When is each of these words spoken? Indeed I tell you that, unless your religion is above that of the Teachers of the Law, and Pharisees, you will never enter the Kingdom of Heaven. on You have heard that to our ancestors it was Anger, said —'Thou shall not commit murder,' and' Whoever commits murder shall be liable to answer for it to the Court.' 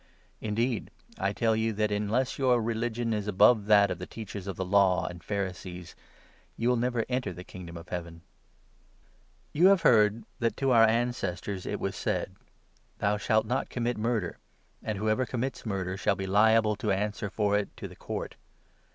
Indeed 0.39 0.89
I 1.19 1.31
tell 1.31 1.55
you 1.55 1.73
that, 1.73 1.91
unless 1.91 2.39
your 2.39 2.59
religion 2.59 3.13
is 3.13 3.27
above 3.27 3.67
that 3.67 3.91
of 3.91 3.99
the 3.99 4.07
Teachers 4.07 4.47
of 4.47 4.55
the 4.55 4.65
Law, 4.65 5.05
and 5.05 5.23
Pharisees, 5.23 5.93
you 6.57 6.69
will 6.69 6.75
never 6.75 7.05
enter 7.07 7.31
the 7.31 7.43
Kingdom 7.43 7.77
of 7.77 7.89
Heaven. 7.89 8.15
on 8.15 8.21
You 9.53 9.67
have 9.67 9.83
heard 9.83 10.23
that 10.39 10.57
to 10.57 10.71
our 10.71 10.87
ancestors 10.87 11.67
it 11.67 11.79
was 11.79 11.93
Anger, 11.97 12.01
said 12.31 12.35
—'Thou 12.97 13.17
shall 13.17 13.43
not 13.43 13.69
commit 13.69 13.95
murder,' 13.95 14.39
and' 14.81 14.97
Whoever 14.97 15.23
commits 15.27 15.67
murder 15.67 15.97
shall 15.97 16.15
be 16.15 16.25
liable 16.25 16.75
to 16.77 16.91
answer 16.91 17.29
for 17.29 17.55
it 17.55 17.69
to 17.77 17.87
the 17.87 17.95
Court.' 17.95 18.35